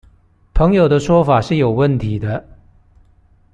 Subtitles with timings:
[0.55, 2.43] 朋友的說法是有問題的